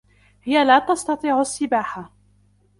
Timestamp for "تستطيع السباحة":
0.79-2.11